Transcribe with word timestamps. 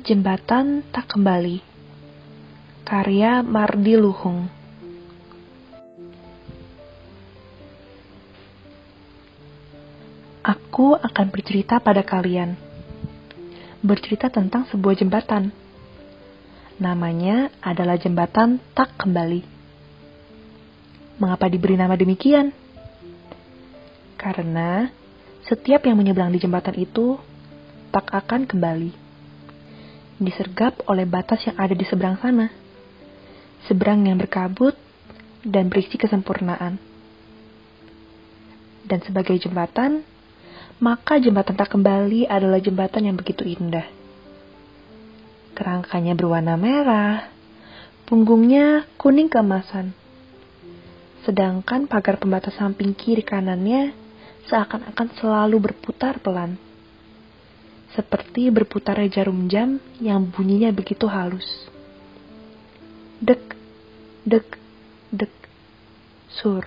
Jembatan 0.00 0.80
Tak 0.96 1.12
Kembali. 1.12 1.60
Karya 2.88 3.44
Mardi 3.44 4.00
Luhung. 4.00 4.48
Aku 10.40 10.96
akan 10.96 11.26
bercerita 11.28 11.84
pada 11.84 12.00
kalian. 12.00 12.56
Bercerita 13.84 14.32
tentang 14.32 14.64
sebuah 14.72 14.96
jembatan. 14.96 15.52
Namanya 16.80 17.52
adalah 17.60 18.00
Jembatan 18.00 18.56
Tak 18.72 18.96
Kembali. 18.96 19.44
Mengapa 21.20 21.44
diberi 21.52 21.76
nama 21.76 21.92
demikian? 21.92 22.48
Karena 24.16 24.88
setiap 25.44 25.84
yang 25.84 26.00
menyeberang 26.00 26.32
di 26.32 26.40
jembatan 26.40 26.80
itu 26.80 27.20
tak 27.92 28.08
akan 28.08 28.48
kembali 28.48 28.99
disergap 30.20 30.76
oleh 30.84 31.08
batas 31.08 31.40
yang 31.48 31.56
ada 31.56 31.72
di 31.72 31.82
seberang 31.88 32.20
sana. 32.20 32.52
Seberang 33.64 34.04
yang 34.04 34.20
berkabut 34.20 34.76
dan 35.40 35.72
berisi 35.72 35.96
kesempurnaan. 35.96 36.76
Dan 38.84 39.00
sebagai 39.00 39.40
jembatan, 39.40 40.04
maka 40.80 41.16
jembatan 41.16 41.56
tak 41.56 41.72
kembali 41.72 42.28
adalah 42.28 42.60
jembatan 42.60 43.08
yang 43.08 43.16
begitu 43.16 43.48
indah. 43.48 43.88
Kerangkanya 45.56 46.12
berwarna 46.12 46.56
merah, 46.60 47.32
punggungnya 48.04 48.84
kuning 49.00 49.32
keemasan. 49.32 49.96
Sedangkan 51.24 51.84
pagar 51.84 52.16
pembatas 52.16 52.56
samping 52.56 52.96
kiri 52.96 53.20
kanannya 53.20 53.92
seakan-akan 54.48 55.08
selalu 55.20 55.56
berputar 55.68 56.16
pelan 56.20 56.69
seperti 57.94 58.54
berputarnya 58.54 59.10
jarum 59.10 59.50
jam 59.50 59.82
yang 59.98 60.30
bunyinya 60.30 60.70
begitu 60.70 61.10
halus. 61.10 61.46
Dek, 63.18 63.42
dek, 64.22 64.46
dek, 65.10 65.34
sur. 66.30 66.64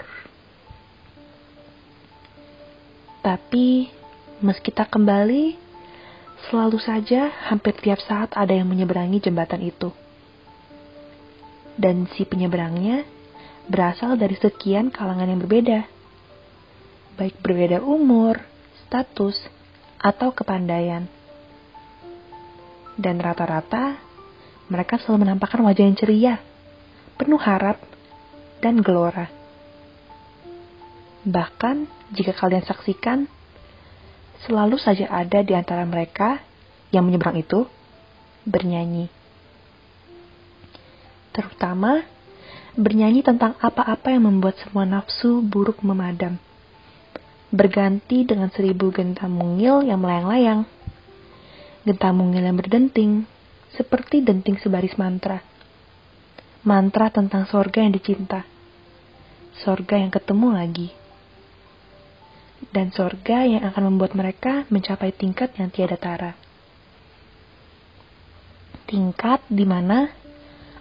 Tapi, 3.24 3.88
meski 4.44 4.76
tak 4.76 4.92
kembali, 4.92 5.56
selalu 6.52 6.76
saja 6.84 7.32
hampir 7.48 7.72
tiap 7.80 8.04
saat 8.04 8.36
ada 8.36 8.52
yang 8.52 8.68
menyeberangi 8.68 9.24
jembatan 9.24 9.64
itu. 9.64 9.96
Dan 11.80 12.06
si 12.12 12.28
penyeberangnya 12.28 13.08
berasal 13.72 14.20
dari 14.20 14.36
sekian 14.36 14.92
kalangan 14.92 15.32
yang 15.32 15.40
berbeda. 15.40 15.88
Baik 17.16 17.40
berbeda 17.40 17.80
umur, 17.80 18.44
status, 18.86 19.40
atau 20.04 20.36
kepandaian. 20.36 21.08
Dan 23.00 23.24
rata-rata, 23.24 23.98
mereka 24.68 25.00
selalu 25.00 25.26
menampakkan 25.26 25.64
wajah 25.64 25.88
yang 25.88 25.98
ceria, 25.98 26.36
penuh 27.16 27.40
harap, 27.40 27.80
dan 28.60 28.84
gelora. 28.84 29.32
Bahkan, 31.24 31.88
jika 32.12 32.36
kalian 32.36 32.68
saksikan, 32.68 33.26
selalu 34.44 34.76
saja 34.76 35.08
ada 35.08 35.40
di 35.40 35.56
antara 35.56 35.88
mereka 35.88 36.44
yang 36.92 37.08
menyeberang 37.08 37.40
itu 37.40 37.64
bernyanyi. 38.44 39.08
Terutama, 41.34 42.04
bernyanyi 42.76 43.26
tentang 43.26 43.56
apa-apa 43.58 44.14
yang 44.14 44.28
membuat 44.30 44.60
semua 44.62 44.84
nafsu 44.86 45.42
buruk 45.42 45.82
memadam 45.82 46.38
berganti 47.54 48.26
dengan 48.26 48.50
seribu 48.50 48.90
gentam 48.90 49.38
mungil 49.38 49.86
yang 49.86 50.02
melayang-layang. 50.02 50.66
Gentam 51.86 52.18
mungil 52.18 52.42
yang 52.42 52.58
berdenting, 52.58 53.30
seperti 53.78 54.26
denting 54.26 54.58
sebaris 54.58 54.98
mantra. 54.98 55.46
Mantra 56.66 57.14
tentang 57.14 57.46
sorga 57.46 57.86
yang 57.86 57.94
dicinta. 57.94 58.42
Sorga 59.62 60.02
yang 60.02 60.10
ketemu 60.10 60.48
lagi. 60.50 60.90
Dan 62.74 62.90
sorga 62.90 63.46
yang 63.46 63.62
akan 63.70 63.94
membuat 63.94 64.18
mereka 64.18 64.66
mencapai 64.74 65.14
tingkat 65.14 65.54
yang 65.62 65.70
tiada 65.70 66.00
tara. 66.02 66.34
Tingkat 68.90 69.46
di 69.46 69.68
mana 69.68 70.10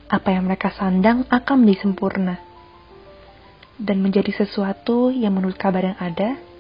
apa 0.08 0.28
yang 0.32 0.48
mereka 0.48 0.72
sandang 0.72 1.28
akan 1.28 1.56
menjadi 1.60 1.80
sempurna 1.84 2.36
dan 3.82 3.98
menjadi 3.98 4.30
sesuatu 4.44 5.10
yang 5.10 5.34
menurut 5.34 5.58
kabar 5.58 5.82
yang 5.82 5.98
ada 5.98 6.51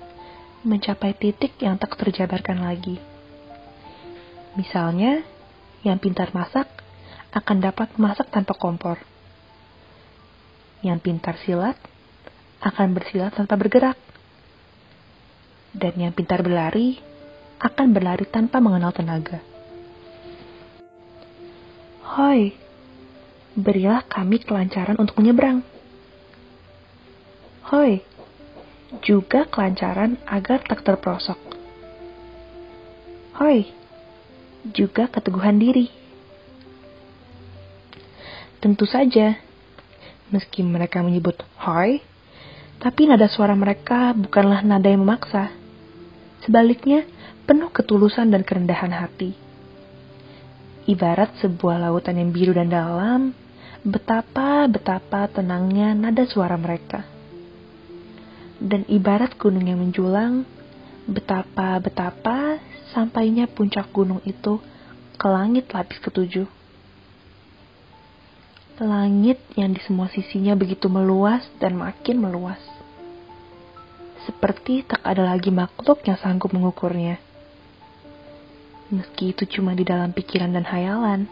mencapai 0.62 1.14
titik 1.18 1.58
yang 1.58 1.78
tak 1.78 1.98
terjabarkan 1.98 2.62
lagi. 2.62 2.98
Misalnya, 4.54 5.26
yang 5.82 5.98
pintar 5.98 6.30
masak 6.30 6.70
akan 7.34 7.58
dapat 7.58 7.90
masak 7.98 8.30
tanpa 8.30 8.54
kompor. 8.54 9.00
Yang 10.82 10.98
pintar 11.02 11.34
silat 11.42 11.78
akan 12.62 12.94
bersilat 12.94 13.34
tanpa 13.34 13.58
bergerak. 13.58 13.98
Dan 15.72 15.96
yang 15.96 16.12
pintar 16.12 16.44
berlari 16.44 17.00
akan 17.58 17.96
berlari 17.96 18.28
tanpa 18.28 18.60
mengenal 18.60 18.92
tenaga. 18.92 19.40
Hoi, 22.12 22.52
berilah 23.56 24.04
kami 24.04 24.44
kelancaran 24.44 25.00
untuk 25.00 25.16
menyeberang. 25.16 25.64
Hoi, 27.72 28.04
juga 29.00 29.48
kelancaran 29.48 30.20
agar 30.28 30.60
tak 30.68 30.84
terprosok. 30.84 31.40
Hoi, 33.40 33.64
juga 34.68 35.08
keteguhan 35.08 35.56
diri. 35.56 35.88
Tentu 38.60 38.84
saja, 38.84 39.40
meski 40.28 40.60
mereka 40.60 41.00
menyebut 41.00 41.40
hoi, 41.64 42.04
tapi 42.78 43.08
nada 43.08 43.26
suara 43.32 43.56
mereka 43.56 44.12
bukanlah 44.12 44.60
nada 44.60 44.86
yang 44.86 45.02
memaksa. 45.02 45.48
Sebaliknya, 46.44 47.08
penuh 47.48 47.72
ketulusan 47.72 48.28
dan 48.28 48.44
kerendahan 48.44 48.92
hati. 48.92 49.32
Ibarat 50.86 51.38
sebuah 51.40 51.78
lautan 51.78 52.18
yang 52.18 52.30
biru 52.30 52.54
dan 52.54 52.70
dalam, 52.70 53.34
betapa-betapa 53.82 55.30
tenangnya 55.30 55.94
nada 55.94 56.22
suara 56.26 56.54
mereka 56.58 57.11
dan 58.62 58.86
ibarat 58.86 59.34
gunung 59.34 59.66
yang 59.66 59.82
menjulang, 59.82 60.46
betapa-betapa 61.10 62.62
sampainya 62.94 63.50
puncak 63.50 63.90
gunung 63.90 64.22
itu 64.22 64.62
ke 65.18 65.26
langit 65.26 65.66
lapis 65.74 65.98
ketujuh. 65.98 66.46
Langit 68.82 69.38
yang 69.58 69.74
di 69.74 69.80
semua 69.82 70.10
sisinya 70.10 70.54
begitu 70.54 70.86
meluas 70.86 71.42
dan 71.58 71.78
makin 71.78 72.22
meluas. 72.22 72.58
Seperti 74.22 74.86
tak 74.86 75.02
ada 75.02 75.26
lagi 75.34 75.50
makhluk 75.50 76.02
yang 76.06 76.18
sanggup 76.18 76.54
mengukurnya. 76.54 77.18
Meski 78.94 79.34
itu 79.34 79.46
cuma 79.58 79.74
di 79.74 79.82
dalam 79.82 80.14
pikiran 80.14 80.54
dan 80.54 80.66
hayalan. 80.66 81.26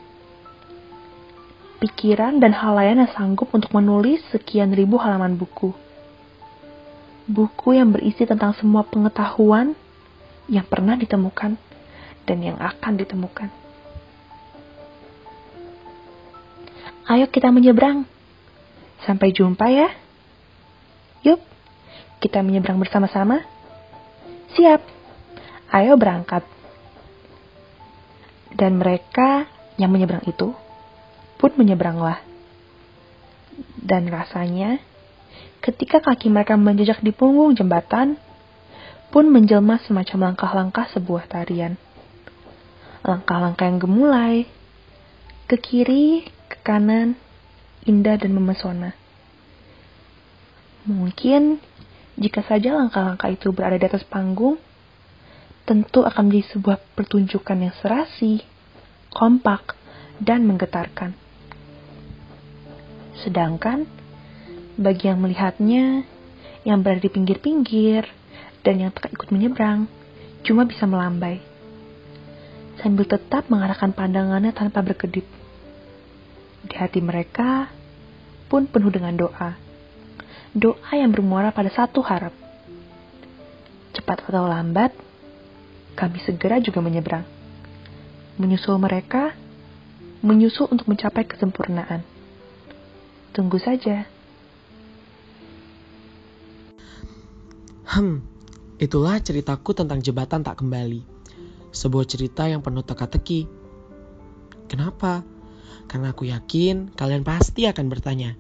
Pikiran 1.79 2.43
dan 2.43 2.53
halayan 2.55 3.07
yang 3.07 3.13
sanggup 3.15 3.51
untuk 3.55 3.73
menulis 3.73 4.21
sekian 4.35 4.75
ribu 4.75 5.01
halaman 5.01 5.39
buku 5.39 5.73
buku 7.31 7.79
yang 7.79 7.95
berisi 7.95 8.27
tentang 8.27 8.59
semua 8.59 8.83
pengetahuan 8.83 9.79
yang 10.51 10.67
pernah 10.67 10.99
ditemukan 10.99 11.55
dan 12.27 12.39
yang 12.43 12.59
akan 12.59 12.99
ditemukan. 12.99 13.49
Ayo 17.11 17.27
kita 17.31 17.55
menyeberang. 17.55 18.07
Sampai 19.07 19.33
jumpa 19.33 19.67
ya. 19.71 19.89
Yuk, 21.27 21.41
kita 22.23 22.43
menyeberang 22.43 22.79
bersama-sama. 22.79 23.43
Siap. 24.55 24.83
Ayo 25.71 25.95
berangkat. 25.95 26.47
Dan 28.51 28.79
mereka 28.79 29.47
yang 29.79 29.95
menyeberang 29.95 30.27
itu 30.27 30.53
pun 31.39 31.51
menyeberanglah. 31.55 32.21
Dan 33.81 34.07
rasanya 34.11 34.79
ketika 35.61 36.01
kaki 36.01 36.33
mereka 36.33 36.57
menjejak 36.57 37.05
di 37.05 37.13
punggung 37.13 37.53
jembatan, 37.53 38.17
pun 39.11 39.27
menjelma 39.29 39.83
semacam 39.85 40.33
langkah-langkah 40.33 40.87
sebuah 40.95 41.27
tarian. 41.27 41.77
Langkah-langkah 43.03 43.67
yang 43.67 43.81
gemulai, 43.83 44.47
ke 45.51 45.57
kiri, 45.59 46.25
ke 46.47 46.57
kanan, 46.63 47.19
indah 47.85 48.17
dan 48.17 48.33
memesona. 48.33 48.95
Mungkin 50.87 51.61
jika 52.17 52.45
saja 52.47 52.77
langkah-langkah 52.77 53.29
itu 53.33 53.51
berada 53.51 53.77
di 53.77 53.87
atas 53.87 54.07
panggung, 54.07 54.57
tentu 55.67 56.07
akan 56.07 56.31
menjadi 56.31 56.57
sebuah 56.57 56.79
pertunjukan 56.95 57.59
yang 57.59 57.75
serasi, 57.83 58.43
kompak, 59.11 59.75
dan 60.23 60.45
menggetarkan. 60.47 61.17
Sedangkan 63.25 64.00
bagi 64.81 65.13
yang 65.13 65.21
melihatnya, 65.21 66.09
yang 66.65 66.81
berada 66.81 67.05
di 67.05 67.13
pinggir-pinggir, 67.13 68.09
dan 68.65 68.81
yang 68.81 68.91
tak 68.97 69.13
ikut 69.13 69.29
menyeberang, 69.29 69.85
cuma 70.41 70.65
bisa 70.65 70.89
melambai. 70.89 71.45
sambil 72.81 73.05
tetap 73.05 73.45
mengarahkan 73.53 73.93
pandangannya 73.93 74.57
tanpa 74.57 74.81
berkedip. 74.81 75.29
Di 76.65 76.75
hati 76.81 77.05
mereka 77.05 77.69
pun 78.49 78.65
penuh 78.65 78.89
dengan 78.89 79.13
doa. 79.21 79.61
Doa 80.57 80.93
yang 80.97 81.13
bermuara 81.13 81.53
pada 81.53 81.69
satu 81.69 82.01
harap. 82.01 82.33
Cepat 83.93 84.25
atau 84.25 84.49
lambat, 84.49 84.97
kami 85.93 86.25
segera 86.25 86.57
juga 86.57 86.81
menyeberang. 86.81 87.29
Menyusul 88.41 88.81
mereka, 88.81 89.37
menyusul 90.25 90.73
untuk 90.73 90.89
mencapai 90.89 91.29
kesempurnaan. 91.29 92.01
Tunggu 93.37 93.61
saja. 93.61 94.09
Hmm, 97.91 98.23
itulah 98.79 99.19
ceritaku 99.19 99.75
tentang 99.75 99.99
jembatan 99.99 100.47
tak 100.47 100.63
kembali. 100.63 101.03
Sebuah 101.75 102.07
cerita 102.07 102.47
yang 102.47 102.63
penuh 102.63 102.87
teka-teki. 102.87 103.51
Kenapa? 104.71 105.27
Karena 105.91 106.15
aku 106.15 106.31
yakin 106.31 106.95
kalian 106.95 107.27
pasti 107.27 107.67
akan 107.67 107.91
bertanya. 107.91 108.39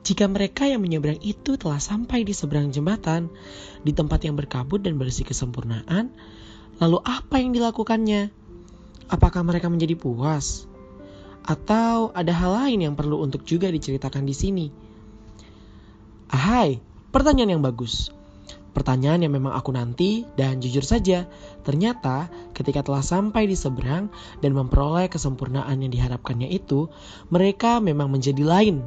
Jika 0.00 0.24
mereka 0.32 0.64
yang 0.64 0.80
menyeberang 0.80 1.20
itu 1.20 1.60
telah 1.60 1.76
sampai 1.76 2.24
di 2.24 2.32
seberang 2.32 2.72
jembatan, 2.72 3.28
di 3.84 3.92
tempat 3.92 4.24
yang 4.24 4.32
berkabut 4.32 4.80
dan 4.80 4.96
bersih 4.96 5.28
kesempurnaan, 5.28 6.08
lalu 6.80 7.04
apa 7.04 7.44
yang 7.44 7.52
dilakukannya? 7.52 8.32
Apakah 9.12 9.44
mereka 9.44 9.68
menjadi 9.68 9.92
puas? 9.92 10.64
Atau 11.44 12.16
ada 12.16 12.32
hal 12.32 12.64
lain 12.64 12.80
yang 12.80 12.94
perlu 12.96 13.20
untuk 13.20 13.44
juga 13.44 13.68
diceritakan 13.68 14.24
di 14.24 14.32
sini? 14.32 14.66
Ahai, 16.32 16.80
pertanyaan 17.12 17.60
yang 17.60 17.64
bagus. 17.64 18.16
Pertanyaan 18.78 19.26
yang 19.26 19.34
memang 19.34 19.58
aku 19.58 19.74
nanti 19.74 20.22
dan 20.38 20.62
jujur 20.62 20.86
saja, 20.86 21.26
ternyata 21.66 22.30
ketika 22.54 22.86
telah 22.86 23.02
sampai 23.02 23.50
di 23.50 23.58
seberang 23.58 24.06
dan 24.38 24.54
memperoleh 24.54 25.10
kesempurnaan 25.10 25.82
yang 25.82 25.90
diharapkannya 25.90 26.46
itu, 26.46 26.86
mereka 27.26 27.82
memang 27.82 28.06
menjadi 28.06 28.38
lain. 28.38 28.86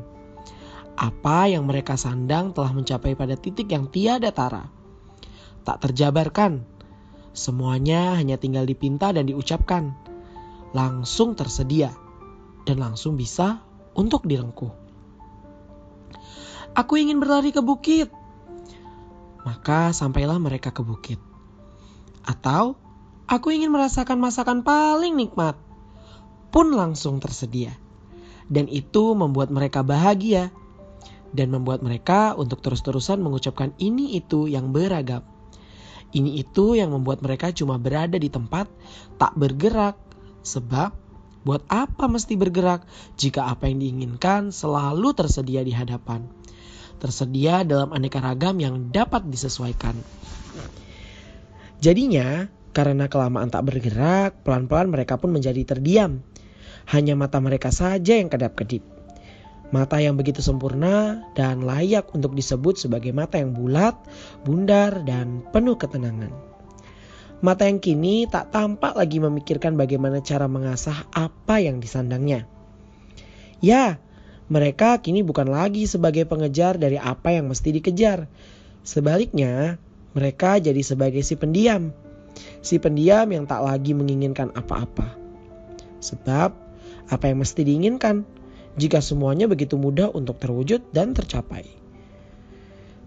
Apa 0.96 1.52
yang 1.52 1.68
mereka 1.68 2.00
sandang 2.00 2.56
telah 2.56 2.72
mencapai 2.72 3.20
pada 3.20 3.36
titik 3.36 3.68
yang 3.68 3.92
tiada 3.92 4.32
tara. 4.32 4.72
Tak 5.68 5.84
terjabarkan. 5.84 6.64
Semuanya 7.36 8.16
hanya 8.16 8.40
tinggal 8.40 8.64
dipinta 8.64 9.12
dan 9.12 9.28
diucapkan. 9.28 9.92
Langsung 10.72 11.36
tersedia 11.36 11.92
dan 12.64 12.80
langsung 12.80 13.20
bisa 13.20 13.60
untuk 13.92 14.24
direngkuh. 14.24 14.72
Aku 16.80 16.96
ingin 16.96 17.20
berlari 17.20 17.52
ke 17.52 17.60
bukit, 17.60 18.08
maka 19.48 19.94
sampailah 19.96 20.38
mereka 20.38 20.70
ke 20.70 20.82
bukit. 20.86 21.20
Atau 22.22 22.78
aku 23.26 23.54
ingin 23.54 23.74
merasakan 23.74 24.22
masakan 24.22 24.62
paling 24.62 25.18
nikmat, 25.18 25.58
pun 26.54 26.74
langsung 26.76 27.18
tersedia. 27.18 27.74
Dan 28.52 28.68
itu 28.68 29.16
membuat 29.16 29.48
mereka 29.50 29.82
bahagia 29.82 30.52
dan 31.32 31.48
membuat 31.50 31.80
mereka 31.80 32.36
untuk 32.36 32.60
terus-terusan 32.60 33.24
mengucapkan 33.24 33.72
ini 33.80 34.20
itu 34.20 34.52
yang 34.52 34.76
beragam. 34.76 35.24
Ini 36.12 36.44
itu 36.44 36.76
yang 36.76 36.92
membuat 36.92 37.24
mereka 37.24 37.56
cuma 37.56 37.80
berada 37.80 38.20
di 38.20 38.28
tempat 38.28 38.68
tak 39.16 39.32
bergerak 39.40 39.96
sebab 40.44 40.92
buat 41.48 41.64
apa 41.72 42.06
mesti 42.12 42.36
bergerak 42.36 42.84
jika 43.16 43.48
apa 43.48 43.72
yang 43.72 43.80
diinginkan 43.80 44.52
selalu 44.52 45.16
tersedia 45.16 45.64
di 45.64 45.72
hadapan 45.72 46.28
tersedia 47.02 47.66
dalam 47.66 47.90
aneka 47.90 48.22
ragam 48.22 48.62
yang 48.62 48.94
dapat 48.94 49.26
disesuaikan. 49.26 49.98
Jadinya, 51.82 52.46
karena 52.78 53.10
kelamaan 53.10 53.50
tak 53.50 53.66
bergerak, 53.66 54.46
pelan-pelan 54.46 54.94
mereka 54.94 55.18
pun 55.18 55.34
menjadi 55.34 55.66
terdiam. 55.66 56.22
Hanya 56.86 57.18
mata 57.18 57.42
mereka 57.42 57.74
saja 57.74 58.14
yang 58.22 58.30
kedap-kedip. 58.30 58.86
Mata 59.74 59.98
yang 59.98 60.20
begitu 60.20 60.44
sempurna 60.44 61.26
dan 61.34 61.64
layak 61.64 62.12
untuk 62.14 62.36
disebut 62.36 62.78
sebagai 62.78 63.16
mata 63.16 63.40
yang 63.40 63.56
bulat, 63.56 63.96
bundar, 64.44 65.02
dan 65.08 65.42
penuh 65.50 65.80
ketenangan. 65.80 66.30
Mata 67.42 67.66
yang 67.66 67.82
kini 67.82 68.30
tak 68.30 68.54
tampak 68.54 68.94
lagi 68.94 69.18
memikirkan 69.18 69.74
bagaimana 69.74 70.22
cara 70.22 70.46
mengasah 70.46 71.10
apa 71.10 71.64
yang 71.64 71.82
disandangnya. 71.82 72.46
Ya, 73.64 73.98
mereka 74.52 75.00
kini 75.00 75.24
bukan 75.24 75.48
lagi 75.48 75.88
sebagai 75.88 76.28
pengejar 76.28 76.76
dari 76.76 77.00
apa 77.00 77.32
yang 77.32 77.48
mesti 77.48 77.72
dikejar. 77.72 78.28
Sebaliknya, 78.84 79.80
mereka 80.12 80.60
jadi 80.60 80.84
sebagai 80.84 81.24
si 81.24 81.40
pendiam. 81.40 81.96
Si 82.60 82.76
pendiam 82.76 83.32
yang 83.32 83.48
tak 83.48 83.64
lagi 83.64 83.96
menginginkan 83.96 84.52
apa-apa. 84.52 85.16
Sebab, 86.04 86.52
apa 87.08 87.24
yang 87.32 87.40
mesti 87.40 87.64
diinginkan 87.64 88.28
jika 88.76 89.00
semuanya 89.00 89.48
begitu 89.48 89.80
mudah 89.80 90.12
untuk 90.12 90.36
terwujud 90.44 90.84
dan 90.92 91.16
tercapai. 91.16 91.72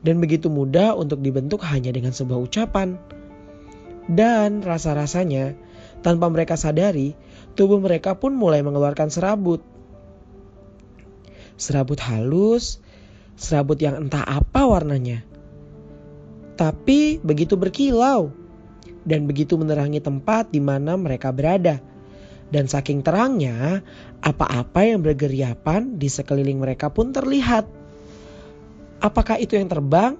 Dan 0.00 0.24
begitu 0.24 0.48
mudah 0.48 0.96
untuk 0.96 1.20
dibentuk 1.20 1.60
hanya 1.68 1.92
dengan 1.92 2.16
sebuah 2.16 2.40
ucapan. 2.40 2.96
Dan 4.08 4.64
rasa-rasanya, 4.64 5.52
tanpa 6.00 6.32
mereka 6.32 6.56
sadari, 6.56 7.12
tubuh 7.52 7.84
mereka 7.84 8.16
pun 8.16 8.32
mulai 8.32 8.64
mengeluarkan 8.64 9.12
serabut 9.12 9.73
serabut 11.54 11.98
halus, 12.02 12.82
serabut 13.34 13.78
yang 13.78 14.06
entah 14.06 14.22
apa 14.22 14.66
warnanya. 14.66 15.22
Tapi 16.54 17.18
begitu 17.18 17.58
berkilau 17.58 18.30
dan 19.02 19.26
begitu 19.26 19.58
menerangi 19.58 19.98
tempat 19.98 20.50
di 20.50 20.62
mana 20.62 20.94
mereka 20.94 21.34
berada. 21.34 21.82
Dan 22.54 22.70
saking 22.70 23.02
terangnya, 23.02 23.82
apa-apa 24.22 24.86
yang 24.86 25.02
bergeriapan 25.02 25.98
di 25.98 26.06
sekeliling 26.06 26.62
mereka 26.62 26.86
pun 26.92 27.10
terlihat. 27.10 27.66
Apakah 29.02 29.42
itu 29.42 29.58
yang 29.58 29.66
terbang, 29.66 30.14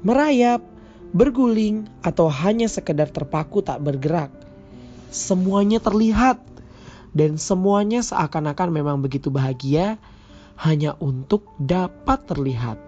merayap, 0.00 0.64
berguling, 1.12 1.84
atau 2.00 2.32
hanya 2.32 2.64
sekedar 2.70 3.12
terpaku 3.12 3.60
tak 3.60 3.84
bergerak? 3.84 4.32
Semuanya 5.12 5.76
terlihat 5.76 6.40
dan 7.12 7.36
semuanya 7.36 8.00
seakan-akan 8.00 8.68
memang 8.72 8.96
begitu 9.04 9.28
bahagia 9.28 10.00
hanya 10.56 10.96
untuk 11.04 11.52
dapat 11.60 12.24
terlihat. 12.24 12.78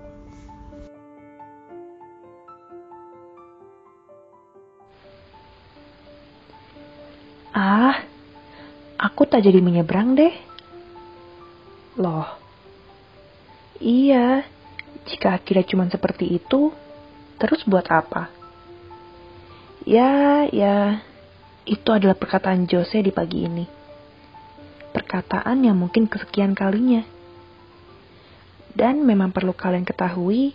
Ah, 7.52 8.06
aku 8.96 9.28
tak 9.28 9.44
jadi 9.44 9.60
menyeberang 9.60 10.16
deh. 10.16 10.32
Loh, 11.98 12.30
iya, 13.82 14.46
jika 15.10 15.36
akhirnya 15.36 15.66
cuma 15.66 15.84
seperti 15.90 16.38
itu, 16.38 16.70
terus 17.36 17.66
buat 17.66 17.84
apa? 17.90 18.30
Ya, 19.82 20.46
ya, 20.54 21.02
itu 21.66 21.88
adalah 21.90 22.14
perkataan 22.14 22.70
Jose 22.70 23.02
di 23.02 23.10
pagi 23.10 23.44
ini. 23.44 23.66
Perkataan 24.94 25.66
yang 25.66 25.74
mungkin 25.74 26.06
kesekian 26.06 26.54
kalinya 26.54 27.17
dan 28.74 29.04
memang 29.04 29.32
perlu 29.32 29.56
kalian 29.56 29.86
ketahui, 29.86 30.52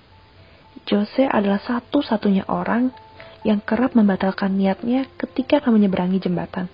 Jose 0.89 1.25
adalah 1.29 1.61
satu-satunya 1.63 2.49
orang 2.51 2.91
yang 3.43 3.59
kerap 3.59 3.95
membatalkan 3.95 4.55
niatnya 4.55 5.07
ketika 5.19 5.63
akan 5.63 5.79
menyeberangi 5.79 6.19
jembatan. 6.23 6.67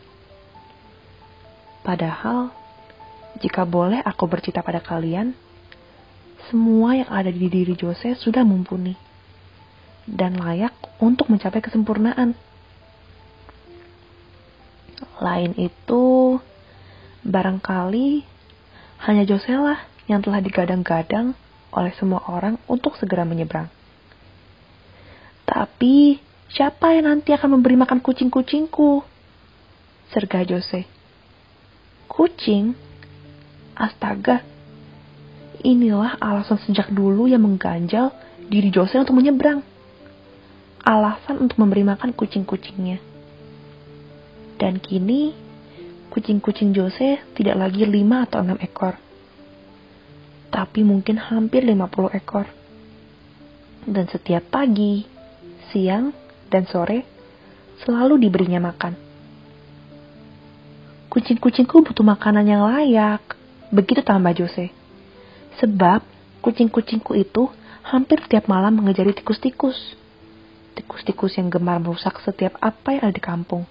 Padahal, 1.81 2.53
jika 3.41 3.65
boleh 3.65 4.01
aku 4.01 4.29
bercita 4.29 4.61
pada 4.61 4.81
kalian, 4.81 5.33
semua 6.49 6.97
yang 6.97 7.09
ada 7.09 7.29
di 7.29 7.45
diri 7.49 7.77
Jose 7.77 8.17
sudah 8.17 8.41
mumpuni 8.41 8.97
dan 10.09 10.37
layak 10.37 10.73
untuk 10.97 11.29
mencapai 11.29 11.61
kesempurnaan. 11.61 12.33
Lain 15.21 15.51
itu, 15.57 16.37
barangkali 17.21 18.23
hanya 19.05 19.23
Jose 19.27 19.53
lah 19.53 19.79
yang 20.09 20.25
telah 20.25 20.41
digadang-gadang 20.41 21.37
oleh 21.69 21.93
semua 22.01 22.25
orang 22.25 22.57
untuk 22.65 22.97
segera 22.97 23.21
menyeberang. 23.21 23.69
Tapi, 25.45 26.17
siapa 26.49 26.97
yang 26.97 27.05
nanti 27.05 27.29
akan 27.29 27.61
memberi 27.61 27.77
makan 27.77 28.01
kucing-kucingku? 28.01 29.05
Serga 30.09 30.41
Jose. 30.41 30.89
Kucing? 32.09 32.73
Astaga. 33.77 34.41
Inilah 35.61 36.17
alasan 36.17 36.57
sejak 36.65 36.89
dulu 36.89 37.29
yang 37.29 37.45
mengganjal 37.45 38.09
diri 38.49 38.73
Jose 38.73 38.97
untuk 38.97 39.13
menyeberang. 39.13 39.61
Alasan 40.81 41.37
untuk 41.37 41.61
memberi 41.61 41.85
makan 41.85 42.17
kucing-kucingnya. 42.17 42.97
Dan 44.57 44.81
kini, 44.81 45.37
kucing-kucing 46.09 46.73
Jose 46.73 47.21
tidak 47.37 47.61
lagi 47.61 47.85
lima 47.85 48.25
atau 48.25 48.41
enam 48.41 48.57
ekor 48.57 49.08
tapi 50.49 50.81
mungkin 50.85 51.17
hampir 51.17 51.65
50 51.65 52.13
ekor. 52.17 52.45
Dan 53.85 54.05
setiap 54.09 54.49
pagi, 54.49 55.05
siang, 55.71 56.11
dan 56.49 56.65
sore 56.67 57.05
selalu 57.85 58.27
diberinya 58.27 58.59
makan. 58.59 58.93
Kucing-kucingku 61.09 61.81
butuh 61.81 62.05
makanan 62.05 62.45
yang 62.45 62.61
layak. 62.69 63.21
Begitu 63.73 64.05
tambah 64.05 64.33
Jose. 64.37 64.69
Sebab 65.57 66.05
kucing-kucingku 66.45 67.17
itu 67.17 67.49
hampir 67.81 68.21
tiap 68.29 68.45
malam 68.45 68.77
mengejari 68.77 69.17
tikus-tikus. 69.17 69.97
Tikus-tikus 70.77 71.41
yang 71.41 71.49
gemar 71.49 71.81
merusak 71.81 72.21
setiap 72.21 72.61
apa 72.61 72.93
yang 72.93 73.09
ada 73.09 73.15
di 73.15 73.23
kampung. 73.23 73.65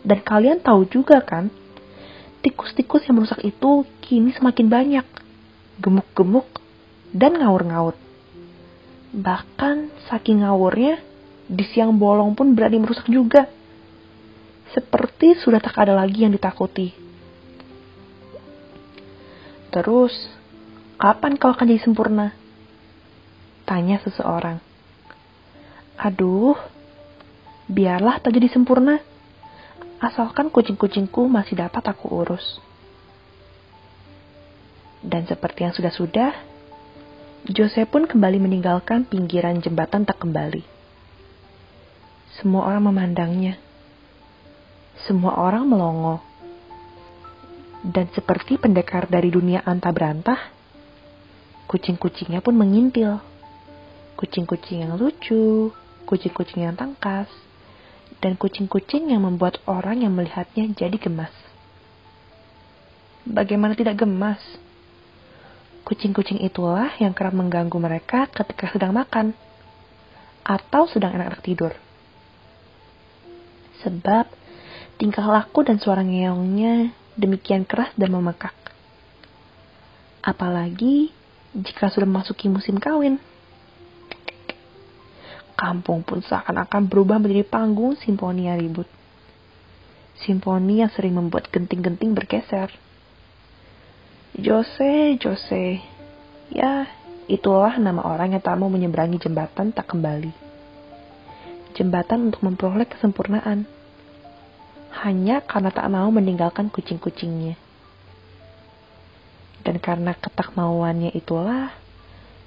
Dan 0.00 0.24
kalian 0.24 0.64
tahu 0.64 0.88
juga 0.88 1.20
kan, 1.20 1.52
tikus-tikus 2.40 3.04
yang 3.04 3.20
merusak 3.20 3.44
itu 3.44 3.84
kini 4.00 4.32
semakin 4.32 4.66
banyak. 4.72 5.06
Gemuk-gemuk 5.80 6.46
dan 7.10 7.40
ngaur-ngaur. 7.40 7.96
Bahkan 9.10 10.06
saking 10.06 10.46
ngawurnya, 10.46 11.02
di 11.50 11.64
siang 11.66 11.98
bolong 11.98 12.38
pun 12.38 12.54
berani 12.54 12.78
merusak 12.78 13.10
juga. 13.10 13.50
Seperti 14.70 15.34
sudah 15.40 15.58
tak 15.58 15.74
ada 15.82 15.98
lagi 15.98 16.22
yang 16.22 16.30
ditakuti. 16.30 16.94
Terus, 19.74 20.14
kapan 20.94 21.34
kau 21.34 21.50
akan 21.50 21.66
jadi 21.66 21.82
sempurna? 21.82 22.30
Tanya 23.66 23.98
seseorang. 24.02 24.62
Aduh, 25.98 26.54
biarlah 27.66 28.22
tak 28.22 28.38
jadi 28.38 28.46
sempurna. 28.46 29.02
Asalkan 29.98 30.54
kucing-kucingku 30.54 31.26
masih 31.26 31.58
dapat 31.58 31.82
aku 31.86 32.10
urus. 32.10 32.62
Dan 35.00 35.24
seperti 35.24 35.64
yang 35.64 35.72
sudah-sudah, 35.72 36.30
Jose 37.48 37.88
pun 37.88 38.04
kembali 38.04 38.36
meninggalkan 38.36 39.08
pinggiran 39.08 39.64
jembatan 39.64 40.04
tak 40.04 40.20
kembali. 40.20 40.60
Semua 42.36 42.68
orang 42.68 42.92
memandangnya. 42.92 43.56
Semua 45.08 45.40
orang 45.40 45.64
melongo. 45.64 46.20
Dan 47.80 48.12
seperti 48.12 48.60
pendekar 48.60 49.08
dari 49.08 49.32
dunia 49.32 49.64
anta 49.64 49.88
berantah, 49.88 50.52
kucing-kucingnya 51.64 52.44
pun 52.44 52.60
mengintil. 52.60 53.24
Kucing-kucing 54.20 54.84
yang 54.84 55.00
lucu, 55.00 55.72
kucing-kucing 56.04 56.68
yang 56.68 56.76
tangkas, 56.76 57.32
dan 58.20 58.36
kucing-kucing 58.36 59.08
yang 59.08 59.24
membuat 59.24 59.64
orang 59.64 60.04
yang 60.04 60.12
melihatnya 60.12 60.68
jadi 60.76 60.96
gemas. 61.00 61.32
Bagaimana 63.24 63.72
tidak 63.72 63.96
gemas? 64.04 64.40
Kucing-kucing 65.90 66.38
itulah 66.46 66.94
yang 67.02 67.10
kerap 67.10 67.34
mengganggu 67.34 67.74
mereka 67.82 68.30
ketika 68.30 68.70
sedang 68.70 68.94
makan 68.94 69.34
atau 70.46 70.86
sedang 70.86 71.18
enak-enak 71.18 71.42
tidur. 71.42 71.74
Sebab 73.82 74.30
tingkah 75.02 75.26
laku 75.26 75.66
dan 75.66 75.82
suara 75.82 76.06
ngeongnya 76.06 76.94
demikian 77.18 77.66
keras 77.66 77.90
dan 77.98 78.14
memekak. 78.14 78.54
Apalagi 80.22 81.10
jika 81.58 81.90
sudah 81.90 82.06
memasuki 82.06 82.46
musim 82.46 82.78
kawin. 82.78 83.18
Kampung 85.58 86.06
pun 86.06 86.22
seakan-akan 86.22 86.86
berubah 86.86 87.18
menjadi 87.18 87.42
panggung 87.42 87.98
simfoni 87.98 88.46
ribut. 88.46 88.86
Simfoni 90.22 90.86
yang 90.86 90.92
sering 90.94 91.18
membuat 91.18 91.50
genting-genting 91.50 92.14
bergeser 92.14 92.70
Jose, 94.38 95.18
Jose. 95.18 95.82
Ya, 96.54 96.86
itulah 97.26 97.74
nama 97.82 98.06
orang 98.06 98.38
yang 98.38 98.42
tak 98.42 98.54
mau 98.62 98.70
menyeberangi 98.70 99.18
jembatan 99.18 99.74
tak 99.74 99.90
kembali. 99.90 100.30
Jembatan 101.74 102.30
untuk 102.30 102.46
memperoleh 102.46 102.86
kesempurnaan. 102.86 103.66
Hanya 105.02 105.42
karena 105.42 105.74
tak 105.74 105.86
mau 105.90 106.06
meninggalkan 106.14 106.70
kucing-kucingnya. 106.70 107.58
Dan 109.66 109.82
karena 109.82 110.14
ketak 110.14 110.54
mauannya 110.54 111.10
itulah, 111.10 111.74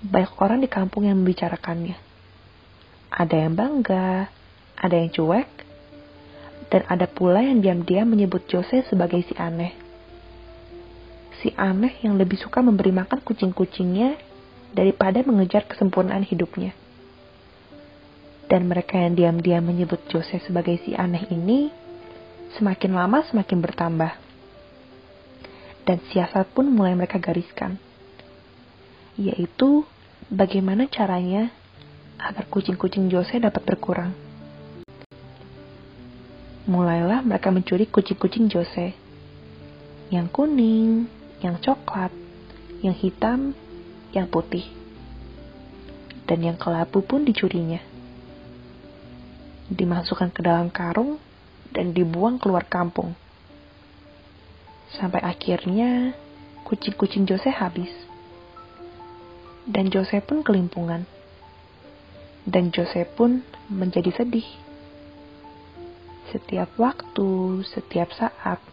banyak 0.08 0.34
orang 0.40 0.60
di 0.64 0.72
kampung 0.72 1.04
yang 1.04 1.20
membicarakannya. 1.20 2.00
Ada 3.12 3.36
yang 3.44 3.60
bangga, 3.60 4.32
ada 4.80 4.96
yang 4.96 5.12
cuek, 5.12 5.52
dan 6.72 6.88
ada 6.88 7.12
pula 7.12 7.44
yang 7.44 7.60
diam-diam 7.60 8.08
menyebut 8.08 8.48
Jose 8.48 8.88
sebagai 8.88 9.20
si 9.28 9.36
aneh 9.36 9.83
si 11.44 11.52
aneh 11.60 12.00
yang 12.00 12.16
lebih 12.16 12.40
suka 12.40 12.64
memberi 12.64 12.96
makan 12.96 13.20
kucing-kucingnya 13.20 14.16
daripada 14.72 15.20
mengejar 15.28 15.68
kesempurnaan 15.68 16.24
hidupnya. 16.24 16.72
Dan 18.48 18.72
mereka 18.72 18.96
yang 18.96 19.20
diam-diam 19.20 19.60
menyebut 19.60 20.00
Jose 20.08 20.40
sebagai 20.48 20.80
si 20.88 20.96
aneh 20.96 21.28
ini 21.28 21.68
semakin 22.56 22.96
lama 22.96 23.28
semakin 23.28 23.60
bertambah. 23.60 24.12
Dan 25.84 26.00
siasat 26.16 26.48
pun 26.56 26.72
mulai 26.72 26.96
mereka 26.96 27.20
gariskan. 27.20 27.76
Yaitu 29.20 29.84
bagaimana 30.32 30.88
caranya 30.88 31.52
agar 32.16 32.48
kucing-kucing 32.48 33.12
Jose 33.12 33.36
dapat 33.36 33.68
berkurang. 33.68 34.16
Mulailah 36.64 37.20
mereka 37.28 37.52
mencuri 37.52 37.84
kucing-kucing 37.92 38.48
Jose. 38.48 38.96
Yang 40.08 40.28
kuning, 40.32 41.10
yang 41.44 41.60
coklat, 41.60 42.10
yang 42.80 42.96
hitam, 42.96 43.52
yang 44.16 44.32
putih. 44.32 44.64
Dan 46.24 46.40
yang 46.40 46.56
kelabu 46.56 47.04
pun 47.04 47.28
dicurinya. 47.28 47.84
Dimasukkan 49.68 50.32
ke 50.32 50.40
dalam 50.40 50.72
karung 50.72 51.20
dan 51.76 51.92
dibuang 51.92 52.40
keluar 52.40 52.64
kampung. 52.64 53.12
Sampai 54.96 55.20
akhirnya 55.20 56.16
kucing-kucing 56.64 57.28
Jose 57.28 57.52
habis. 57.52 57.92
Dan 59.68 59.92
Jose 59.92 60.16
pun 60.24 60.48
kelimpungan. 60.48 61.04
Dan 62.48 62.72
Jose 62.72 63.04
pun 63.20 63.44
menjadi 63.68 64.16
sedih. 64.16 64.48
Setiap 66.32 66.72
waktu, 66.80 67.64
setiap 67.68 68.12
saat, 68.16 68.64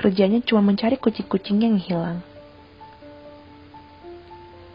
kerjanya 0.00 0.40
cuma 0.40 0.64
mencari 0.64 0.96
kucing-kucing 0.96 1.60
yang 1.60 1.76
hilang. 1.76 2.24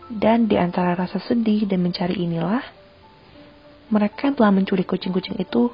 Dan 0.05 0.45
di 0.45 0.53
antara 0.53 0.93
rasa 0.93 1.17
sedih 1.17 1.65
dan 1.65 1.81
mencari 1.81 2.13
inilah, 2.13 2.61
mereka 3.89 4.29
yang 4.29 4.37
telah 4.37 4.53
mencuri 4.53 4.85
kucing-kucing 4.85 5.41
itu 5.41 5.73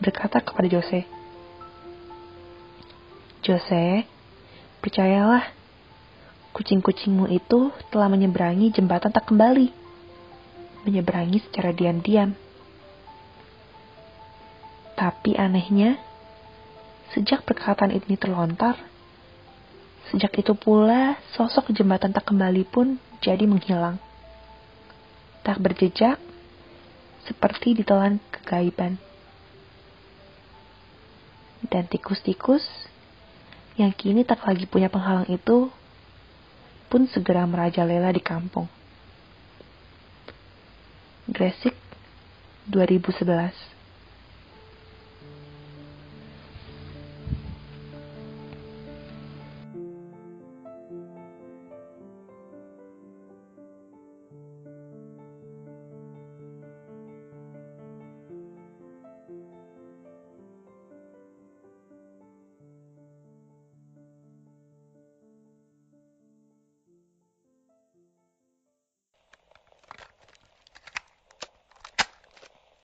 berkata 0.00 0.40
kepada 0.40 0.72
Jose, 0.72 1.04
Jose, 3.44 4.08
percayalah, 4.80 5.52
kucing-kucingmu 6.56 7.28
itu 7.28 7.68
telah 7.92 8.08
menyeberangi 8.08 8.72
jembatan 8.72 9.12
tak 9.12 9.28
kembali, 9.28 9.68
menyeberangi 10.88 11.44
secara 11.44 11.76
diam-diam. 11.76 12.32
Tapi 14.96 15.36
anehnya, 15.36 16.07
Sejak 17.16 17.40
perkataan 17.48 17.94
ini 17.96 18.20
terlontar, 18.20 18.76
sejak 20.12 20.44
itu 20.44 20.52
pula 20.52 21.16
sosok 21.32 21.72
jembatan 21.72 22.12
tak 22.12 22.28
kembali 22.28 22.68
pun 22.68 23.00
jadi 23.24 23.48
menghilang. 23.48 23.96
Tak 25.40 25.56
berjejak, 25.64 26.20
seperti 27.24 27.80
ditelan 27.80 28.20
kegaiban. 28.28 29.00
Dan 31.68 31.88
tikus-tikus 31.88 32.64
yang 33.80 33.92
kini 33.96 34.24
tak 34.24 34.44
lagi 34.44 34.68
punya 34.68 34.92
penghalang 34.92 35.28
itu 35.32 35.72
pun 36.88 37.04
segera 37.08 37.44
merajalela 37.44 38.12
di 38.12 38.20
kampung. 38.24 38.68
Gresik 41.28 41.76
2011 42.68 43.77